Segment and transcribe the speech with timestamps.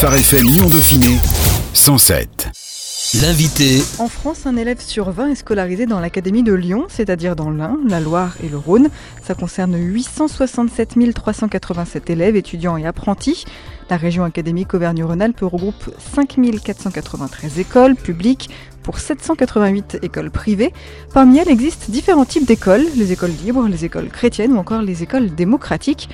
[0.00, 1.16] Phare FM Lyon Dauphiné
[1.74, 3.18] 107.
[3.20, 3.82] L'invité.
[3.98, 7.76] En France, un élève sur 20 est scolarisé dans l'Académie de Lyon, c'est-à-dire dans l'Ain,
[7.84, 8.90] la Loire et le Rhône.
[9.24, 13.44] Ça concerne 867 387 élèves, étudiants et apprentis.
[13.90, 18.50] La région académique Auvergne-Rhône-Alpes regroupe 5493 écoles publiques
[18.84, 20.72] pour 788 écoles privées.
[21.12, 25.02] Parmi elles existent différents types d'écoles, les écoles libres, les écoles chrétiennes ou encore les
[25.02, 26.08] écoles démocratiques.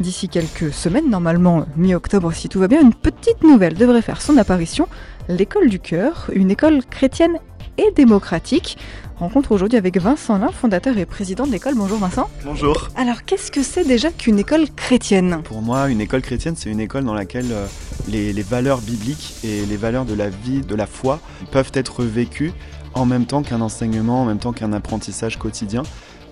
[0.00, 4.36] D'ici quelques semaines, normalement mi-octobre si tout va bien, une petite nouvelle devrait faire son
[4.36, 4.86] apparition,
[5.28, 7.38] l'école du cœur, une école chrétienne
[7.78, 8.78] et démocratique.
[9.16, 11.74] Rencontre aujourd'hui avec Vincent Lin, fondateur et président de l'école.
[11.74, 12.30] Bonjour Vincent.
[12.44, 12.90] Bonjour.
[12.94, 15.40] Alors qu'est-ce que c'est déjà qu'une école chrétienne?
[15.42, 17.66] Pour moi, une école chrétienne, c'est une école dans laquelle euh,
[18.06, 21.18] les, les valeurs bibliques et les valeurs de la vie, de la foi,
[21.50, 22.52] peuvent être vécues
[22.94, 25.82] en même temps qu'un enseignement, en même temps qu'un apprentissage quotidien.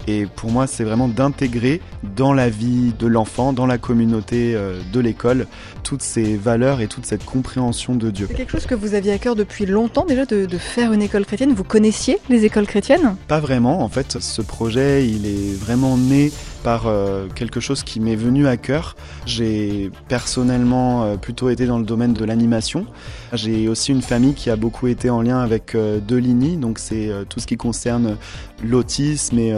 [0.06, 1.80] Et pour moi, c'est vraiment d'intégrer
[2.16, 5.46] dans la vie de l'enfant, dans la communauté euh, de l'école,
[5.82, 8.26] toutes ces valeurs et toute cette compréhension de Dieu.
[8.28, 11.02] C'est quelque chose que vous aviez à cœur depuis longtemps déjà de, de faire une
[11.02, 11.52] école chrétienne.
[11.54, 13.16] Vous connaissiez les écoles chrétiennes?
[13.28, 16.30] Pas vraiment, en fait, ce projet, il est vraiment né
[16.66, 18.96] par euh, quelque chose qui m'est venu à cœur.
[19.24, 22.86] J'ai personnellement euh, plutôt été dans le domaine de l'animation.
[23.32, 27.08] J'ai aussi une famille qui a beaucoup été en lien avec euh, Delini, donc c'est
[27.28, 28.16] tout ce qui concerne
[28.64, 29.54] l'autisme et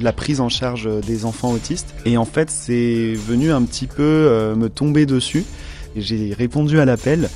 [0.00, 1.92] la prise en charge des enfants autistes.
[2.04, 5.44] Et en fait, c'est venu un petit peu me tomber dessus.
[5.96, 7.28] J'ai répondu à l'appel.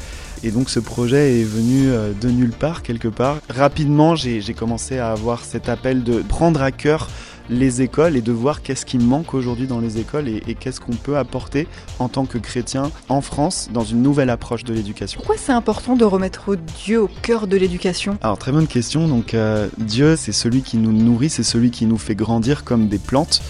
[0.43, 3.39] Et donc ce projet est venu de nulle part, quelque part.
[3.49, 7.09] Rapidement, j'ai commencé à avoir cet appel de prendre à cœur
[7.49, 10.81] les écoles et de voir qu'est-ce qui manque aujourd'hui dans les écoles et, et qu'est-ce
[10.81, 11.67] qu'on peut apporter
[11.99, 15.19] en tant que chrétien en France dans une nouvelle approche de l'éducation.
[15.19, 18.19] Pourquoi c'est important de remettre Dieu au cœur de l'éducation?
[18.23, 19.09] Alors très bonne question.
[19.09, 22.89] Donc euh, Dieu, c'est celui qui nous nourrit, c'est celui qui nous fait grandir comme
[22.89, 23.43] des plantes.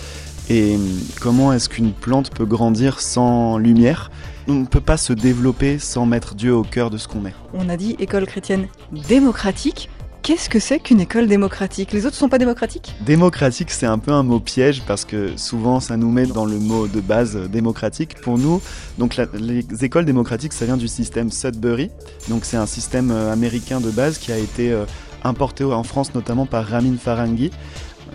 [0.49, 4.11] Et hum, comment est-ce qu'une plante peut grandir sans lumière?
[4.49, 7.35] On ne peut pas se développer sans mettre Dieu au cœur de ce qu'on est.
[7.55, 8.67] On a dit école chrétienne
[9.09, 9.89] démocratique.
[10.31, 11.91] Qu'est-ce que c'est qu'une école démocratique?
[11.91, 12.95] Les autres sont pas démocratiques?
[13.01, 16.61] Démocratique, c'est un peu un mot piège parce que souvent ça nous met dans le
[16.61, 18.15] mot de base euh, démocratique.
[18.21, 18.63] Pour nous,
[18.97, 21.91] donc les écoles démocratiques, ça vient du système Sudbury.
[22.29, 24.85] Donc c'est un système euh, américain de base qui a été euh,
[25.25, 27.51] importé en France notamment par Ramin Faranghi,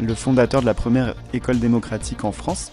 [0.01, 2.71] le fondateur de la première école démocratique en France.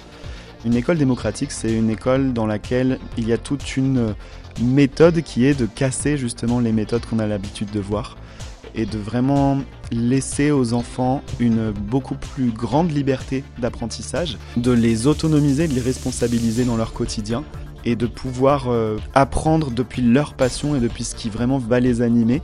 [0.64, 4.14] Une école démocratique, c'est une école dans laquelle il y a toute une
[4.60, 8.16] méthode qui est de casser justement les méthodes qu'on a l'habitude de voir
[8.74, 9.58] et de vraiment
[9.90, 16.64] laisser aux enfants une beaucoup plus grande liberté d'apprentissage, de les autonomiser, de les responsabiliser
[16.64, 17.44] dans leur quotidien
[17.84, 22.02] et de pouvoir euh, apprendre depuis leur passion et depuis ce qui vraiment va les
[22.02, 22.42] animer.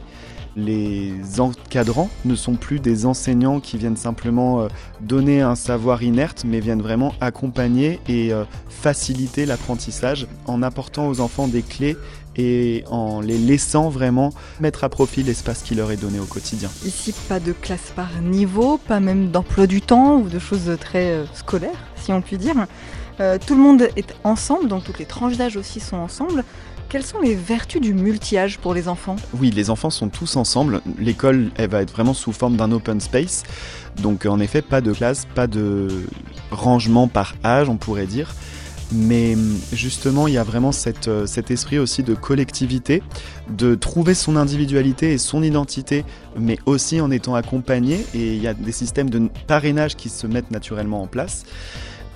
[0.56, 4.69] Les encadrants ne sont plus des enseignants qui viennent simplement euh,
[5.00, 11.21] donner un savoir inerte, mais viennent vraiment accompagner et euh, faciliter l'apprentissage en apportant aux
[11.21, 11.97] enfants des clés
[12.38, 16.71] et en les laissant vraiment mettre à profit l'espace qui leur est donné au quotidien.
[16.87, 21.10] Ici, pas de classe par niveau, pas même d'emploi du temps ou de choses très
[21.10, 22.66] euh, scolaires, si on peut dire.
[23.21, 26.44] Euh, tout le monde est ensemble, donc toutes les tranches d'âge aussi sont ensemble.
[26.88, 29.16] Quelles sont les vertus du multi-âge pour les enfants?
[29.38, 30.81] Oui, les enfants sont tous ensemble.
[30.98, 33.43] L'école, elle va être vraiment sous forme d'un open space.
[34.00, 36.06] Donc en effet, pas de classe, pas de
[36.50, 38.34] rangement par âge, on pourrait dire.
[38.93, 40.71] Mais hum, justement, il y a vraiment
[41.06, 43.03] euh, cet esprit aussi de collectivité,
[43.50, 46.04] de trouver son individualité et son identité,
[46.38, 48.06] mais aussi en étant accompagné.
[48.15, 51.44] Et il y a des systèmes de parrainage qui se mettent naturellement en place.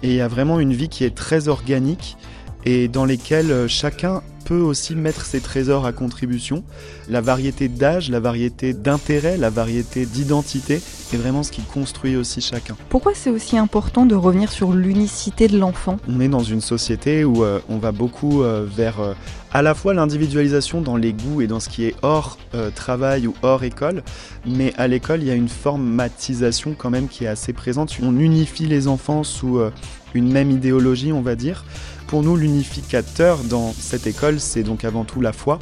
[0.03, 2.17] Et il y a vraiment une vie qui est très organique
[2.65, 6.65] et dans lesquelles euh, chacun peut aussi mettre ses trésors à contribution.
[7.09, 10.75] La variété d'âge, la variété d'intérêt, la variété d'identité
[11.13, 12.77] est vraiment ce qui construit aussi chacun.
[12.89, 15.99] Pourquoi c'est aussi important de revenir sur l'unicité de l'enfant?
[16.09, 19.15] On est dans une société où euh, on va beaucoup euh, vers euh,
[19.53, 22.39] à la fois l'individualisation dans les goûts et dans ce qui est hors
[22.75, 24.03] travail ou hors école,
[24.47, 27.95] mais à l'école il y a une formatisation quand même qui est assez présente.
[28.03, 29.61] On unifie les enfants sous
[30.15, 31.65] une même idéologie, on va dire.
[32.13, 35.59] Pour nous, l'unificateur dans cette école, c'est donc avant tout la foi,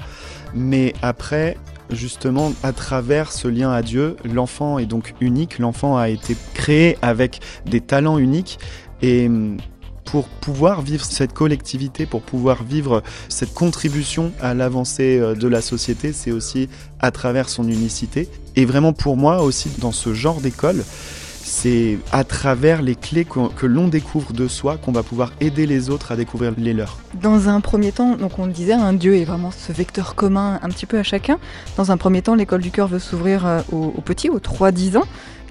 [0.53, 1.57] mais après,
[1.91, 6.99] justement, à travers ce lien à Dieu, l'enfant est donc unique, l'enfant a été créé
[7.03, 8.59] avec des talents uniques,
[9.01, 9.59] et hum,
[10.05, 15.61] pour pouvoir vivre cette collectivité, pour pouvoir vivre cette contribution à l'avancée euh, de la
[15.61, 16.69] société, c'est aussi
[16.99, 18.29] à travers son unicité.
[18.57, 20.83] Et vraiment pour moi aussi, dans ce genre d'école,
[21.43, 25.91] c'est à travers les clés que l'on découvre de soi qu'on va pouvoir aider les
[25.91, 26.99] autres à découvrir les leurs.
[27.15, 30.59] Dans un premier temps, donc on le disait, un Dieu est vraiment ce vecteur commun
[30.63, 31.39] un petit peu à chacun.
[31.77, 34.99] Dans un premier temps, l'école du cœur veut s'ouvrir euh, aux, aux petits, aux 3-10
[34.99, 35.05] ans.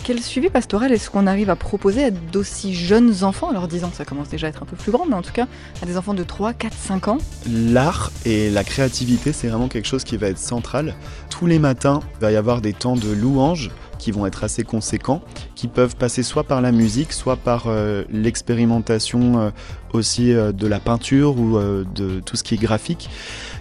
[0.04, 3.50] Quel suivi pastoral est-ce qu'on arrive à proposer à d'aussi jeunes enfants?
[3.50, 5.34] Alors 10 ans, ça commence déjà à être un peu plus grand, mais en tout
[5.34, 5.48] cas
[5.82, 9.88] à des enfants de 3, 4, 5 ans L'art et la créativité, c'est vraiment quelque
[9.88, 10.96] chose qui va être central.
[11.30, 14.64] Tous les matins, il va y avoir des temps de louange qui vont être assez
[14.64, 15.22] conséquents,
[15.54, 19.50] qui peuvent passer soit par la musique, soit par euh, l'expérimentation euh,
[19.94, 23.10] aussi euh, de la peinture ou de tout ce qui est graphique,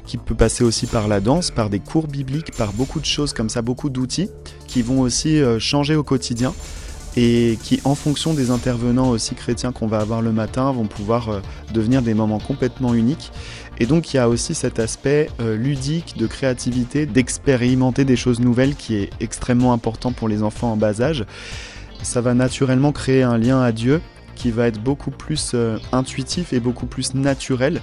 [0.06, 3.34] qui peut passer aussi par la danse, par des cours bibliques, par beaucoup de choses
[3.34, 4.30] comme ça, beaucoup d'outils
[4.66, 6.54] qui vont aussi changer au quotidien
[7.16, 11.40] et qui, en fonction des intervenants aussi chrétiens qu'on va avoir le matin, vont pouvoir
[11.72, 13.32] devenir des moments complètement uniques.
[13.78, 18.40] Et donc il y a aussi cet aspect euh, ludique, de créativité, d'expérimenter des choses
[18.40, 21.24] nouvelles qui est extrêmement important pour les enfants en bas âge.
[22.02, 24.00] Ça va naturellement créer un lien à Dieu
[24.34, 27.80] qui va être beaucoup plus euh, intuitif et beaucoup plus naturel,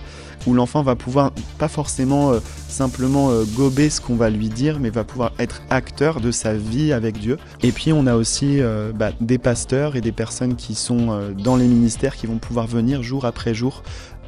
[0.47, 2.39] où l'enfant va pouvoir pas forcément euh,
[2.69, 6.94] simplement gober ce qu'on va lui dire, mais va pouvoir être acteur de sa vie
[6.94, 7.38] avec Dieu.
[7.62, 8.59] Et puis on a aussi
[8.95, 13.01] bah, des pasteurs et des personnes qui sont dans les ministères qui vont pouvoir venir
[13.03, 13.83] jour après jour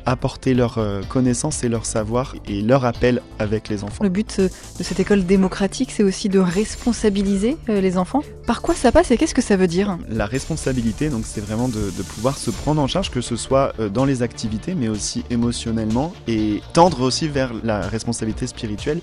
[0.07, 4.04] apporter leur euh, connaissance et leur savoir et leur appel avec les enfants.
[4.04, 4.50] Le but euh,
[4.80, 8.24] de cette école démocratique, c'est aussi de responsabiliser euh, les enfants.
[8.48, 9.98] Par quoi ça passe et qu'est-ce que ça veut dire?
[10.07, 13.74] La responsabilité, donc, c'est vraiment de, de pouvoir se prendre en charge, que ce soit
[13.94, 19.01] dans les activités, mais aussi émotionnellement, et tendre aussi vers la responsabilité spirituelle.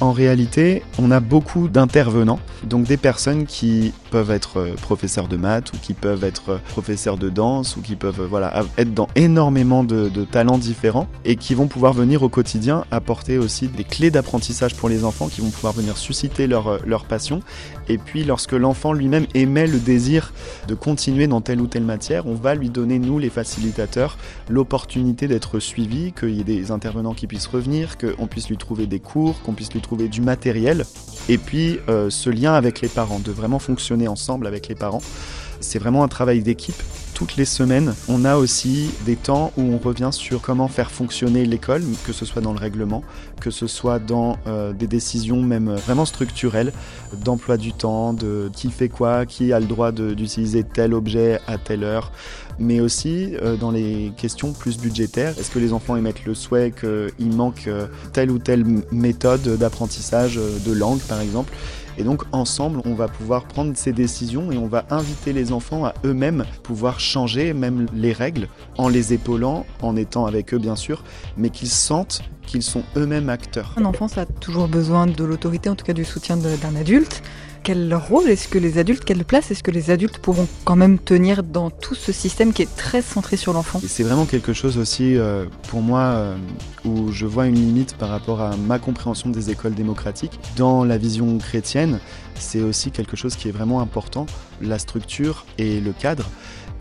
[0.00, 5.36] En réalité, on a beaucoup d'intervenants, donc des personnes qui peuvent être euh, professeurs de
[5.36, 8.94] maths ou qui peuvent être euh, professeurs de danse ou qui peuvent euh, voilà, être
[8.94, 13.84] dans énormément de, talents différents et qui vont pouvoir venir au quotidien apporter aussi des
[13.84, 17.40] clés d'apprentissage pour les enfants qui vont pouvoir venir susciter leur, leur passion.
[17.88, 20.32] Et puis lorsque l'enfant lui-même émet le désir
[20.66, 24.16] de continuer dans telle ou telle matière, on va lui donner, nous les facilitateurs,
[24.48, 28.86] l'opportunité d'être suivi, qu'il y ait des intervenants qui puissent revenir, qu'on puisse lui trouver
[28.86, 30.84] des cours, qu'on puisse lui trouver du matériel.
[31.28, 35.02] Et puis euh, ce lien avec les parents, de vraiment fonctionner ensemble avec les parents.
[35.60, 36.82] C'est vraiment un travail d'équipe.
[37.12, 41.44] Toutes les semaines, on a aussi des temps où on revient sur comment faire fonctionner
[41.44, 43.04] l'école, que ce soit dans le règlement,
[43.40, 46.72] que ce soit dans euh, des décisions même euh, vraiment structurelles,
[47.22, 51.58] d'emploi du temps, de qui fait quoi, qui a le droit d'utiliser tel objet à
[51.58, 52.10] telle heure,
[52.60, 55.36] mais aussi euh, dans les questions plus budgétaires.
[55.38, 60.38] Est-ce que les enfants émettent le souhait qu'il manque euh, telle ou telle méthode d'apprentissage
[60.38, 61.52] euh, de langue, par exemple?
[61.98, 65.84] Et donc ensemble, on va pouvoir prendre ces décisions et on va inviter les enfants
[65.84, 68.48] à eux-mêmes pouvoir changer même les règles
[68.78, 71.02] en les épaulant, en étant avec eux bien sûr,
[71.36, 73.74] mais qu'ils sentent qu'ils sont eux-mêmes acteurs.
[73.76, 77.22] Un enfant, ça a toujours besoin de l'autorité, en tout cas du soutien d'un adulte.
[77.62, 80.98] Quel rôle est-ce que les adultes, quelle place est-ce que les adultes pourront quand même
[80.98, 84.78] tenir dans tout ce système qui est très centré sur l'enfant c'est vraiment quelque chose
[84.78, 86.36] aussi euh, pour moi euh,
[86.84, 90.38] où je vois une limite par rapport à ma compréhension des écoles démocratiques.
[90.56, 92.00] Dans la vision chrétienne,
[92.34, 94.26] c'est aussi quelque chose qui est vraiment important,
[94.62, 96.24] la structure et le cadre.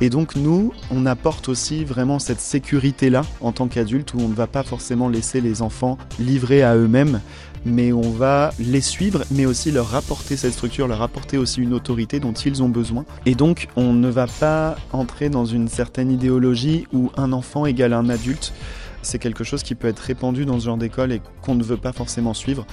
[0.01, 4.33] Et donc nous, on apporte aussi vraiment cette sécurité-là en tant qu'adulte où on ne
[4.33, 7.19] va pas forcément laisser les enfants livrés à eux-mêmes,
[7.65, 11.73] mais on va les suivre, mais aussi leur apporter cette structure, leur apporter aussi une
[11.73, 13.05] autorité dont ils ont besoin.
[13.25, 17.93] Et donc on ne va pas entrer dans une certaine idéologie où un enfant égale
[17.93, 18.53] un adulte.
[19.01, 21.77] C'est quelque chose qui peut être répandu dans ce genre d'école et qu'on ne veut
[21.77, 22.65] pas forcément suivre.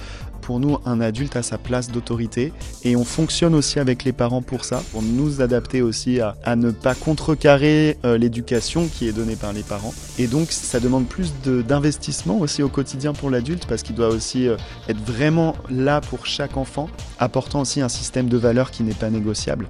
[0.47, 2.53] Pour nous, un adulte a sa place d'autorité
[2.85, 6.71] et on fonctionne aussi avec les parents pour ça, pour nous adapter aussi à, ne
[6.71, 9.93] pas contrecarrer euh, l'éducation qui est donnée par les parents.
[10.17, 14.47] Et donc, ça demande plus d'investissement aussi au quotidien pour l'adulte parce qu'il doit aussi
[14.47, 14.55] euh,
[14.87, 16.87] être vraiment là pour chaque enfant,
[17.19, 19.67] apportant aussi un système de valeurs qui n'est pas négociable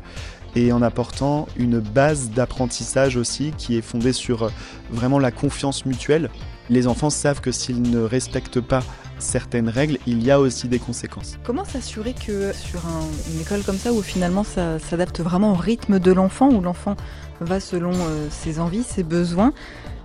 [0.55, 4.49] et en apportant une base d'apprentissage aussi qui est fondée sur euh,
[4.91, 6.29] vraiment la confiance mutuelle.
[6.69, 8.83] Les enfants savent que s'ils ne respectent pas
[9.19, 11.37] certaines règles, il y a aussi des conséquences.
[11.43, 15.55] Comment s'assurer que sur un- une école comme ça, où finalement ça s'adapte vraiment au
[15.55, 16.95] rythme de l'enfant, où l'enfant
[17.41, 19.53] va selon euh, ses envies, ses besoins,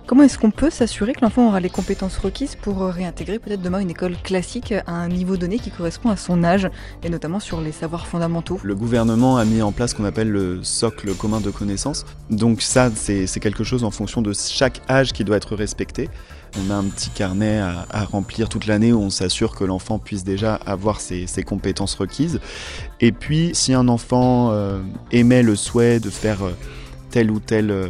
[0.05, 3.61] comment est-ce qu'on peut s'assurer que l'enfant aura les compétences requises pour euh, réintégrer peut-être
[3.61, 6.69] demain une école classique à un niveau donné qui correspond à son âge,
[7.03, 8.59] et notamment sur les savoirs fondamentaux?
[8.63, 12.05] Le gouvernement a mis en place ce qu'on appelle le socle commun de connaissances.
[12.29, 16.09] Donc ça, c'est quelque chose en fonction de chaque âge qui doit être respecté.
[16.67, 20.23] On a un petit carnet à, remplir toute l'année où on s'assure que l'enfant puisse
[20.23, 22.39] déjà avoir ses, ses compétences requises.
[22.99, 24.79] Et puis, si un enfant euh,
[25.11, 26.51] émet le souhait de faire euh,
[27.13, 27.89] tel ou tel euh,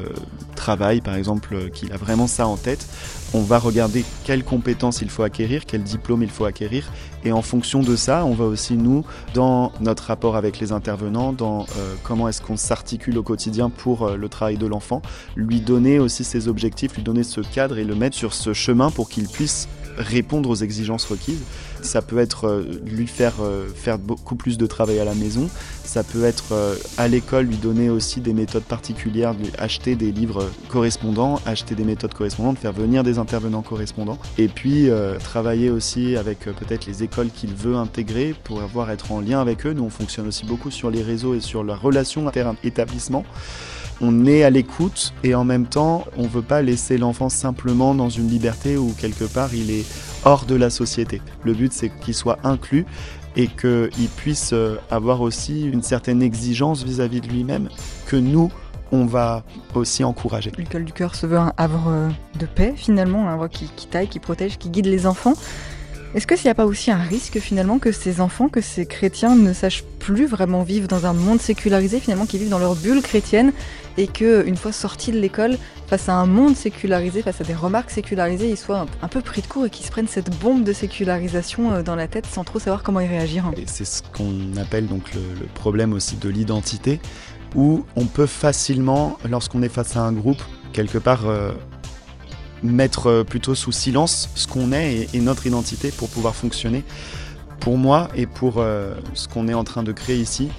[0.54, 2.86] travail, par exemple, euh, qu'il a vraiment ça en tête,
[3.34, 6.92] on va regarder quelles compétences il faut acquérir, quel diplôme il faut acquérir.
[7.24, 11.32] Et en fonction de ça, on va aussi, nous, dans notre rapport avec les intervenants,
[11.32, 15.02] dans euh, comment est-ce qu'on s'articule au quotidien pour le travail de l'enfant,
[15.38, 18.92] lui donner aussi ses objectifs, lui donner ce cadre et le mettre sur ce chemin
[18.92, 21.42] pour qu'il puisse répondre aux exigences requises.
[21.82, 25.50] Ça peut être euh, lui faire euh, faire beaucoup plus de travail à la maison.
[25.84, 30.12] Ça peut être euh, à l'école lui donner aussi des méthodes particulières, lui acheter des
[30.12, 34.18] livres correspondants, acheter des méthodes correspondantes, faire venir des intervenants correspondants.
[34.38, 34.90] Et puis
[35.24, 39.66] travailler aussi avec peut-être les écoles qu'il veut intégrer pour avoir être en lien avec
[39.66, 39.74] eux.
[39.74, 43.26] Nous on fonctionne aussi beaucoup sur les réseaux et sur la relation inter-établissement
[44.02, 47.96] on est à l'écoute et en même temps, on ne veut pas laisser l'enfant simplement
[47.96, 49.86] dans une liberté où quelque part il est
[50.26, 51.22] hors de la société.
[51.44, 52.86] Le but c'est qu'il soit inclus
[53.36, 57.70] et qu'il puisse euh, avoir aussi une certaine exigence vis-à-vis de lui-même
[58.06, 58.52] que nous,
[58.92, 60.52] on va aussi encourager.
[60.58, 64.20] L'école du cœur se veut un havre de paix finalement, un havre qui taille, qui
[64.20, 65.34] protège, qui guide les enfants.
[66.16, 68.86] Est-ce que s'il n'y a pas aussi un risque finalement que ces enfants, que ces
[68.86, 72.76] chrétiens ne sachent plus vraiment vivre dans un monde sécularisé, finalement, qu'ils vivent dans leur
[72.76, 73.52] bulle chrétienne
[73.98, 77.56] et que une fois sortis de l'école, face à un monde sécularisé, face à des
[77.56, 80.64] remarques sécularisées, ils soient un, peu pris de court et qu'ils se prennent cette bombe
[80.64, 83.50] de sécularisation euh, dans la tête sans trop savoir comment y réagir?
[83.66, 85.22] C'est ce qu'on appelle donc le,
[85.56, 87.00] problème aussi de l'identité,
[87.56, 90.42] où on peut facilement, lorsqu'on est face à un groupe,
[90.74, 91.54] quelque part euh,
[92.64, 96.84] mettre euh, plutôt sous silence ce qu'on est et, notre identité pour pouvoir fonctionner.
[97.60, 100.50] Pour moi et pour euh, ce qu'on est en train de créer ici,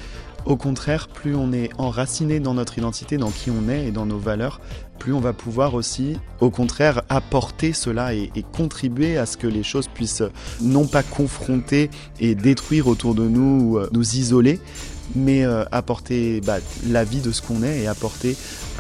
[0.47, 4.05] au contraire, plus on est enraciné dans notre identité, dans qui on est et dans
[4.05, 4.61] nos valeurs,
[4.99, 9.63] plus on va pouvoir aussi, au contraire, apporter cela et, contribuer à ce que les
[9.63, 10.23] choses puissent
[10.61, 14.61] non pas confronter et détruire autour de nous ou euh, nous isoler,
[15.15, 18.37] mais euh, apporter bah, la vie de ce qu'on est et apporter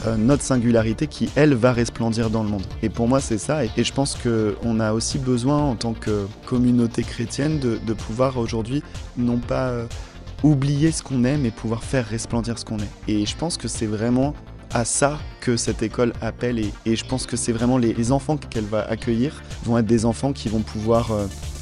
[0.07, 2.65] euh, notre singularité qui, elle, va resplendir dans le monde.
[2.83, 3.65] Et pour moi, c'est ça.
[3.65, 8.83] Et, je pense qu'on a aussi besoin, en tant que communauté chrétienne, de, pouvoir aujourd'hui,
[9.17, 9.87] non pas euh,
[10.43, 12.91] oublier ce qu'on est, mais pouvoir faire resplendir ce qu'on est.
[13.09, 14.35] Et je pense que c'est vraiment
[14.73, 18.65] à ça que cette école appelle et, je pense que c'est vraiment les, enfants qu'elle
[18.65, 21.13] va accueillir vont être des enfants qui vont pouvoir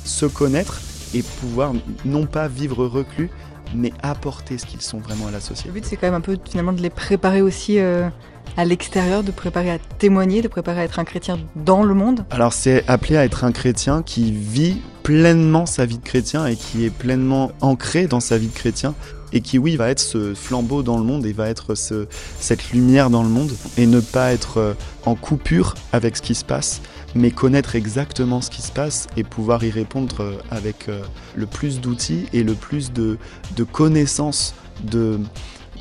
[0.04, 0.81] se connaître
[1.12, 1.75] et pouvoir
[2.07, 3.28] non pas vivre reclus
[3.75, 5.69] mais apporter ce qu'ils sont vraiment à la société.
[5.69, 8.09] Le but, c'est quand même un peu finalement de les préparer aussi euh,
[8.57, 12.25] à l'extérieur, de préparer à témoigner, de préparer à être un chrétien dans le monde.
[12.31, 16.57] Alors, c'est appelé à être un chrétien qui vit pleinement sa vie de chrétien et
[16.57, 18.95] qui est pleinement ancré dans sa vie de chrétien
[19.33, 22.07] et qui, oui, va être ce flambeau dans le monde et va être ce,
[22.39, 24.75] cette lumière dans le monde et ne pas être euh,
[25.05, 26.81] en coupure avec ce qui se passe,
[27.15, 31.03] mais connaître exactement ce qui se passe et pouvoir y répondre euh, avec euh,
[31.35, 33.19] le plus d'outils et le plus de,
[33.57, 35.19] de connaissances de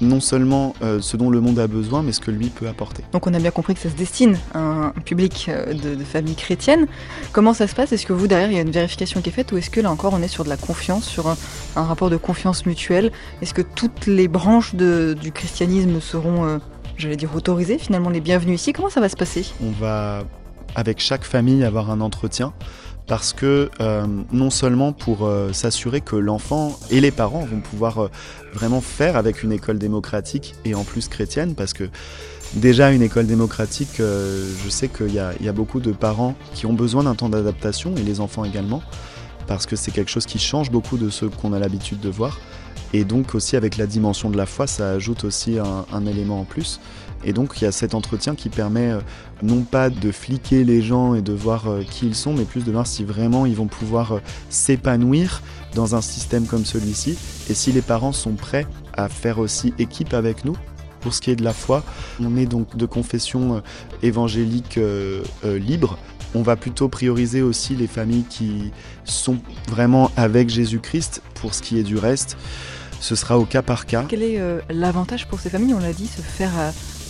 [0.01, 3.03] non seulement euh, ce dont le monde a besoin, mais ce que lui peut apporter.
[3.13, 6.35] Donc on a bien compris que ça se destine à un public de, de familles
[6.35, 6.87] chrétiennes.
[7.31, 7.91] Comment ça se passe?
[7.91, 9.79] Est-ce que vous, derrière, il y a une vérification qui est faite ou est-ce que
[9.79, 11.37] là encore on est sur de la confiance, sur un,
[11.75, 16.59] rapport de confiance mutuelle Est-ce que toutes les branches du christianisme seront,
[16.97, 18.73] j'allais dire, autorisées, finalement les bienvenus ici?
[18.73, 19.45] Comment ça va se passer?
[19.63, 20.23] On va
[20.75, 22.53] avec chaque famille avoir un entretien
[23.11, 28.03] parce que euh, non seulement pour euh, s'assurer que l'enfant et les parents vont pouvoir
[28.03, 28.07] euh,
[28.53, 31.89] vraiment faire avec une école démocratique et en plus chrétienne, parce que
[32.53, 36.73] déjà une école démocratique, je sais qu'il y, y, a beaucoup de parents qui ont
[36.73, 38.81] besoin d'un temps d'adaptation et les enfants également,
[39.45, 42.39] parce que c'est quelque chose qui change beaucoup de ce qu'on a l'habitude de voir.
[42.93, 46.43] Et donc aussi avec la dimension de la foi, ça ajoute aussi un, élément en
[46.43, 46.79] plus.
[47.23, 48.99] Et donc il y a cet entretien qui permet euh,
[49.43, 52.65] non pas de fliquer les gens et de voir euh, qui ils sont, mais plus
[52.65, 54.19] de voir si vraiment ils vont pouvoir euh,
[54.49, 55.43] s'épanouir
[55.75, 57.17] dans un système comme celui-ci,
[57.49, 60.57] et si les parents sont prêts à faire aussi équipe avec nous.
[60.99, 61.83] Pour ce qui est de la foi,
[62.19, 63.63] on est donc de confession
[64.03, 64.79] évangélique
[65.43, 65.97] libre.
[66.35, 68.71] On va plutôt prioriser aussi les familles qui
[69.03, 71.23] sont vraiment avec Jésus-Christ.
[71.33, 72.37] Pour ce qui est du reste,
[73.01, 74.05] ce sera au cas par cas.
[74.07, 74.39] Quel est
[74.69, 76.51] l'avantage pour ces familles On l'a dit, se faire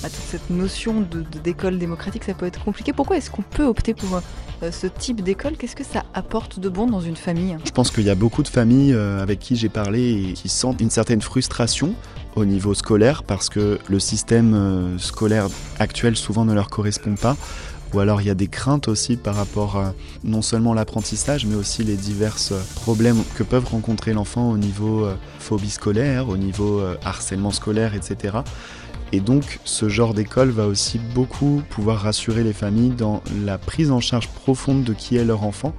[0.03, 1.05] à toute cette notion
[1.43, 2.93] d'école démocratique, ça peut être compliqué.
[2.93, 4.21] Pourquoi est-ce qu'on peut opter pour
[4.63, 5.57] euh, ce type d'école?
[5.57, 7.57] Qu'est-ce que ça apporte de bon dans une famille?
[7.65, 10.49] Je pense qu'il y a beaucoup de familles euh, avec qui j'ai parlé et qui
[10.49, 11.93] sentent une certaine frustration
[12.35, 15.47] au niveau scolaire parce que le système euh, scolaire
[15.79, 17.37] actuel souvent ne leur correspond pas.
[17.93, 19.81] Ou alors il y a des craintes aussi par rapport
[20.23, 22.37] non seulement l'apprentissage, mais aussi les divers
[22.75, 25.05] problèmes que peuvent rencontrer l'enfant au niveau
[25.39, 28.39] phobie scolaire, au niveau harcèlement scolaire, etc.
[29.13, 33.91] Et donc ce genre d'école va aussi beaucoup pouvoir rassurer les familles dans la prise
[33.91, 35.73] en charge profonde de qui est leur enfant.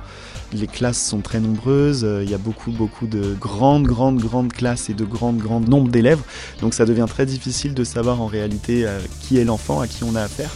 [0.53, 4.53] Les classes sont très nombreuses, euh, il y a beaucoup beaucoup de grandes grandes grandes
[4.53, 6.21] classes et de grandes grandes nombres d'élèves.
[6.61, 10.05] Donc ça devient très difficile de savoir en réalité euh, qui est l'enfant, à qui
[10.05, 10.51] on a affaire.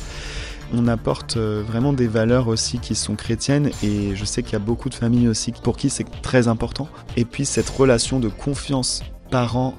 [0.73, 4.57] On apporte euh, vraiment des valeurs aussi qui sont chrétiennes et je sais qu'il y
[4.57, 6.89] a beaucoup de familles aussi pour qui c'est très important.
[7.17, 9.75] Et puis cette relation de confiance parent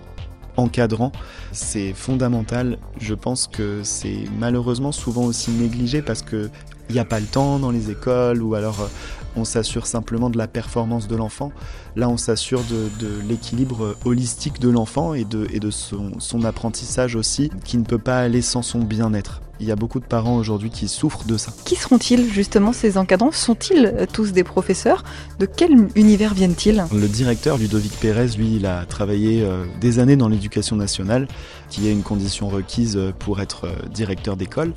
[0.56, 1.12] encadrant,
[1.52, 2.80] c'est fondamental.
[3.00, 6.50] Je pense que c'est malheureusement souvent aussi négligé parce que
[6.90, 8.88] il n'y a pas le temps dans les écoles ou alors euh,
[9.36, 11.52] on s'assure simplement de la performance de l'enfant.
[11.96, 17.84] Là, on s'assure de, l'équilibre holistique de l'enfant et de son, apprentissage aussi, qui ne
[17.84, 19.42] peut pas aller sans son bien-être.
[19.60, 21.52] Il y a beaucoup de parents aujourd'hui qui souffrent de ça.
[21.66, 23.32] Qui seront-ils justement ces encadrants?
[23.32, 25.04] Sont-ils tous des professeurs?
[25.40, 26.86] De quel univers viennent-ils?
[26.94, 31.28] Le directeur Ludovic Pérez, lui, il a travaillé euh, des années dans l'éducation nationale,
[31.70, 34.74] qui est une condition requise pour être euh, directeur d'école.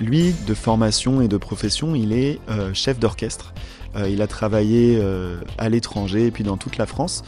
[0.00, 3.52] Lui, de formation et de profession, il est euh, chef d'orchestre.
[3.96, 7.22] Euh, il a travaillé euh, à l'étranger et puis dans toute la France.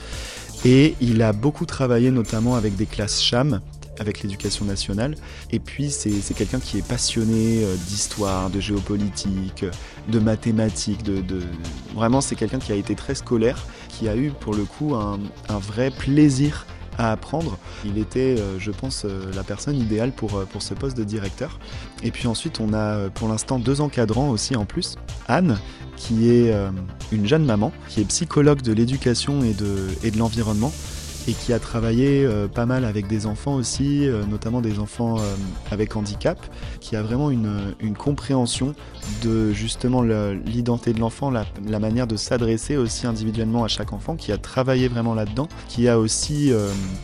[0.65, 3.61] Et il a beaucoup travaillé notamment avec des classes CHAM,
[3.99, 5.15] avec l'éducation nationale.
[5.51, 9.65] Et puis c'est quelqu'un qui est passionné d'histoire, de géopolitique,
[10.09, 11.01] de mathématiques.
[11.95, 15.19] Vraiment c'est quelqu'un qui a été très scolaire, qui a eu pour le coup un,
[15.59, 16.67] vrai plaisir
[16.99, 17.59] à apprendre.
[17.85, 21.61] Il était, euh, je pense, euh, la personne idéale pour, euh, ce poste de directeur.
[22.03, 24.97] Et puis ensuite, on a pour l'instant deux encadrants aussi en plus.
[25.29, 25.59] Anne,
[25.97, 26.53] qui est
[27.11, 30.73] une jeune maman, qui est psychologue de l'éducation et de l'environnement
[31.29, 35.19] et qui a travaillé euh, pas mal avec des enfants aussi, euh, notamment des enfants
[35.19, 35.35] euh,
[35.71, 36.39] avec handicap,
[36.81, 37.49] qui a vraiment une,
[37.99, 38.75] compréhension
[39.23, 41.45] de justement l'identité de l'enfant, la,
[41.79, 45.99] manière de s'adresser aussi individuellement à chaque enfant, qui a travaillé vraiment là-dedans, qui a
[45.99, 46.53] aussi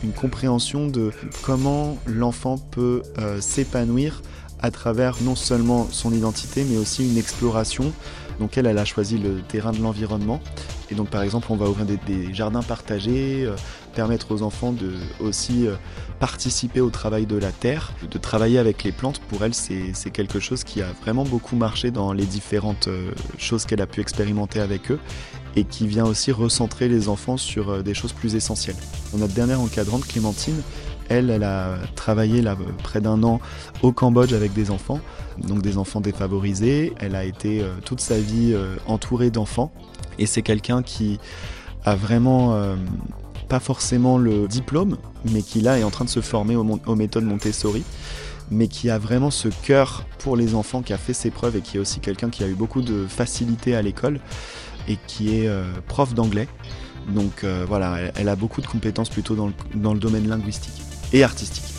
[0.03, 1.11] une compréhension de
[1.43, 3.01] comment l'enfant peut
[3.39, 4.21] s'épanouir
[4.61, 7.91] à travers non seulement son identité, mais aussi une exploration.
[8.39, 10.39] Donc elle, elle a choisi le terrain de l'environnement.
[10.91, 13.49] Et donc par exemple, on va ouvrir des, jardins partagés,
[13.95, 15.75] permettre aux enfants de aussi euh,
[16.19, 19.19] participer au travail de la terre, de travailler avec les plantes.
[19.19, 23.65] Pour elle, c'est quelque chose qui a vraiment beaucoup marché dans les différentes euh, choses
[23.65, 24.99] qu'elle a pu expérimenter avec eux
[25.55, 28.75] et qui vient aussi recentrer les enfants sur euh, des choses plus essentielles.
[29.17, 30.61] Notre dernière encadrante, Clémentine,
[31.07, 33.39] elle, elle a travaillé là près d'un an
[33.81, 34.99] au Cambodge avec des enfants,
[35.37, 36.93] donc des enfants défavorisés.
[36.99, 38.55] Elle a été toute sa vie
[38.87, 39.71] entourée d'enfants
[40.17, 41.19] et c'est quelqu'un qui
[41.85, 42.57] a vraiment
[43.45, 44.97] pas forcément le diplôme,
[45.31, 47.83] mais qui là est en train de se former aux, méthodes Montessori,
[48.51, 51.61] mais qui a vraiment ce cœur pour les enfants, qui a fait ses preuves et
[51.61, 54.19] qui est aussi quelqu'un qui a eu beaucoup de facilité à l'école
[54.87, 56.47] et qui est euh, prof d'anglais.
[57.09, 60.81] Donc euh, voilà, elle, a beaucoup de compétences plutôt dans le domaine linguistique
[61.13, 61.74] et artistique.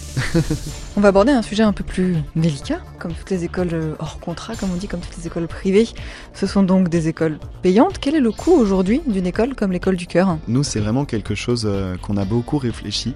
[0.97, 4.19] On va aborder un sujet un peu plus délicat, comme toutes les écoles euh, hors
[4.21, 5.89] contrat, comme on dit, comme toutes les écoles privées.
[6.35, 7.99] Ce sont donc des écoles payantes.
[8.01, 10.39] Quel est le coût aujourd'hui d'une école comme l'école du cœur?
[10.49, 13.15] Nous, c'est vraiment quelque chose euh, qu'on a beaucoup réfléchi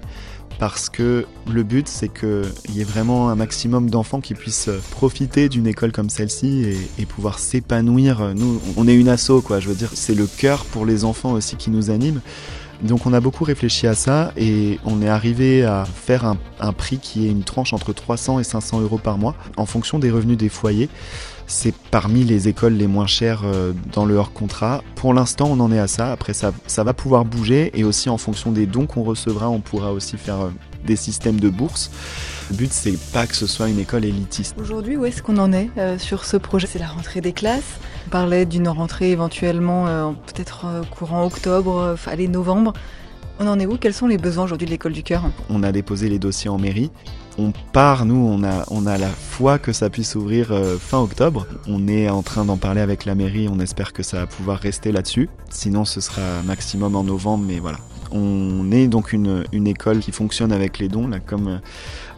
[0.59, 5.49] parce que le but c'est qu'il y ait vraiment un maximum d'enfants qui puissent profiter
[5.49, 8.35] d'une école comme celle-ci et, pouvoir s'épanouir.
[8.35, 9.59] Nous, on est une asso, quoi.
[9.59, 12.21] Je veux dire, c'est le cœur pour les enfants aussi qui nous anime.
[12.83, 16.97] Donc on a beaucoup réfléchi à ça et on est arrivé à faire un, prix
[16.97, 20.37] qui est une tranche entre 300 et 500 euros par mois en fonction des revenus
[20.37, 20.89] des foyers.
[21.47, 24.83] C'est parmi les écoles les moins chères euh, dans le hors contrat.
[24.95, 26.11] Pour l'instant, on en est à ça.
[26.13, 29.59] Après, ça, ça va pouvoir bouger et aussi en fonction des dons qu'on recevra, on
[29.59, 30.49] pourra aussi faire euh,
[30.85, 31.91] des systèmes de bourse.
[32.51, 34.55] Le but, c'est pas que ce soit une école élitiste.
[34.59, 36.67] Aujourd'hui, où est-ce qu'on en est euh, sur ce projet?
[36.67, 37.79] C'est la rentrée des classes.
[38.07, 42.73] On parlait d'une rentrée éventuellement euh, peut-être euh, courant octobre, allez, novembre.
[43.39, 43.77] On en est où?
[43.77, 45.23] Quels sont les besoins aujourd'hui de l'école du cœur?
[45.49, 46.91] On a déposé les dossiers en mairie.
[47.37, 51.47] On part, nous, on a, on a la foi que ça puisse ouvrir fin octobre.
[51.67, 54.59] On est en train d'en parler avec la mairie, on espère que ça va pouvoir
[54.59, 55.29] rester là-dessus.
[55.49, 57.79] Sinon, ce sera maximum en novembre, mais voilà,
[58.11, 61.09] on est donc une, école qui fonctionne avec les dons.
[61.25, 61.57] Comme euh,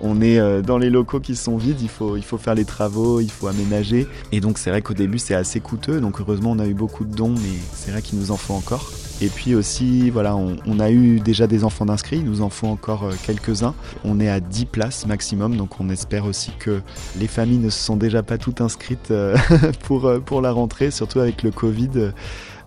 [0.02, 3.32] on est euh, dans les locaux qui sont vides, il faut, faire les travaux, il
[3.32, 4.08] faut aménager.
[4.32, 6.02] Et donc c'est vrai qu'au début c'est assez coûteux.
[6.02, 8.54] Donc heureusement on a eu beaucoup de dons, mais c'est vrai qu'il nous en faut
[8.54, 8.92] encore.
[9.22, 12.68] Et puis aussi, voilà, on, a eu déjà des enfants d'inscrits, il nous en faut
[12.68, 13.76] encore euh, quelques-uns.
[14.04, 16.82] On est à 10 places maximum, donc on espère aussi que
[17.20, 19.14] les familles ne se sont déjà pas toutes inscrites
[20.26, 22.12] pour la rentrée, surtout avec le Covid.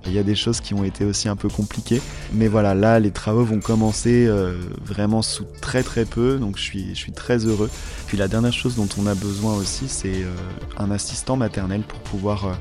[0.08, 2.00] Il y a des choses qui ont été aussi un peu compliquées.
[2.32, 6.38] Mais voilà, là, les travaux vont commencer euh, vraiment sous très très peu.
[6.38, 7.70] Donc je suis, je suis très heureux.
[8.06, 10.34] Puis la dernière chose dont on a besoin aussi, c'est euh,
[10.76, 12.52] un assistant maternel pour pouvoir euh,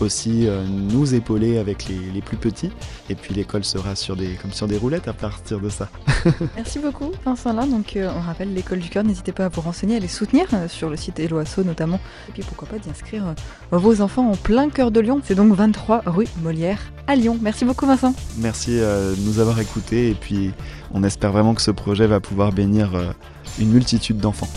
[0.00, 2.70] aussi nous épauler avec les, plus petits.
[3.10, 5.88] Et puis l'école sera sur des, comme sur des roulettes à partir de ça.
[6.56, 7.66] Merci beaucoup Vincent là.
[7.66, 10.88] Donc on rappelle l'école du cœur, n'hésitez pas à vous renseigner, à les soutenir sur
[10.88, 11.98] le site Eloasso notamment.
[12.28, 13.34] Et puis pourquoi pas d'y inscrire
[13.72, 15.20] vos enfants en plein cœur de Lyon.
[15.24, 17.38] C'est donc 23 rue Molière à Lyon.
[17.40, 18.14] Merci beaucoup Vincent.
[18.36, 20.52] Merci de nous avoir écoutés et puis
[20.92, 22.90] on espère vraiment que ce projet va pouvoir bénir
[23.58, 24.48] une multitude d'enfants.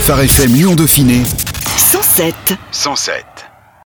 [0.00, 1.22] Phare FM Lyon Dauphiné
[1.78, 2.34] 107.
[2.72, 3.33] 107.